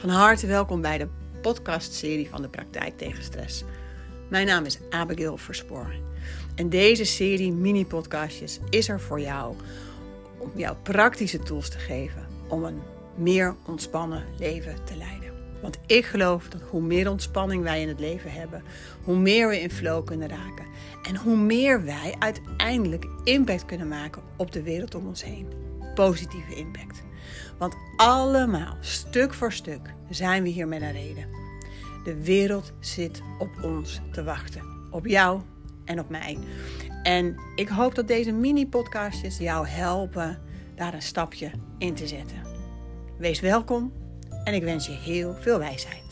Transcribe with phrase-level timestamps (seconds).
[0.00, 1.08] Van harte welkom bij de
[1.42, 3.64] podcastserie van de Praktijk tegen Stress.
[4.28, 5.94] Mijn naam is Abigail Verspoor.
[6.54, 9.54] En deze serie mini-podcastjes is er voor jou
[10.38, 12.80] om jou praktische tools te geven om een
[13.14, 15.32] meer ontspannen leven te leiden.
[15.62, 18.62] Want ik geloof dat hoe meer ontspanning wij in het leven hebben,
[19.04, 20.66] hoe meer we in flow kunnen raken.
[21.02, 25.48] En hoe meer wij uiteindelijk impact kunnen maken op de wereld om ons heen.
[25.94, 27.02] Positieve impact.
[27.58, 31.26] Want allemaal, stuk voor stuk, zijn we hier met een reden.
[32.04, 34.62] De wereld zit op ons te wachten.
[34.90, 35.40] Op jou
[35.84, 36.38] en op mij.
[37.02, 40.38] En ik hoop dat deze mini-podcastjes jou helpen
[40.74, 42.42] daar een stapje in te zetten.
[43.18, 43.92] Wees welkom
[44.44, 46.09] en ik wens je heel veel wijsheid.